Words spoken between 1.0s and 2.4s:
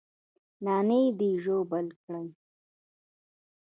دې ژوبل کړى.